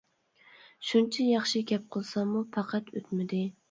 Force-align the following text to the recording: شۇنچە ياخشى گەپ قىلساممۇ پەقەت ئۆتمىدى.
شۇنچە 0.93 1.27
ياخشى 1.27 1.63
گەپ 1.75 1.87
قىلساممۇ 1.97 2.47
پەقەت 2.59 2.95
ئۆتمىدى. 2.99 3.49